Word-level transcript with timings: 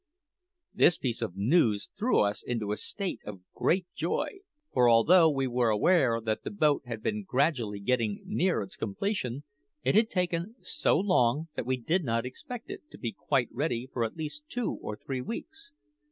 This 0.73 0.97
piece 0.97 1.21
of 1.21 1.37
news 1.37 1.87
threw 1.95 2.21
us 2.21 2.41
into 2.41 2.71
a 2.71 2.77
state 2.77 3.19
of 3.23 3.41
great 3.53 3.85
joy; 3.93 4.39
for 4.73 4.89
although 4.89 5.29
we 5.29 5.45
were 5.45 5.69
aware 5.69 6.19
that 6.19 6.41
the 6.43 6.49
boat 6.49 6.81
had 6.87 7.03
been 7.03 7.21
gradually 7.23 7.79
getting 7.79 8.23
near 8.25 8.63
its 8.63 8.75
completion, 8.75 9.43
it 9.83 9.93
had 9.93 10.09
taken 10.09 10.55
so 10.63 10.97
long 10.99 11.49
that 11.55 11.67
we 11.67 11.77
did 11.77 12.03
not 12.03 12.25
expect 12.25 12.71
it 12.71 12.81
to 12.89 12.97
be 12.97 13.11
quite 13.11 13.49
ready 13.51 13.91
for 13.93 14.03
at 14.03 14.15
least 14.17 14.49
two 14.49 14.71
or 14.81 14.95
three 14.97 15.21
weeks. 15.21 15.71